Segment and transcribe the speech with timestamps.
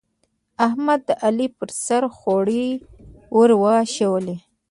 [0.67, 2.67] احمد، د علي پر سر خورۍ
[3.35, 4.35] ور واېشولې.